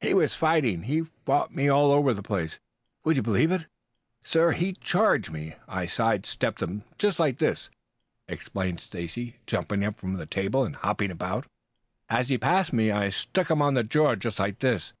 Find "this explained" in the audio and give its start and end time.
7.36-8.80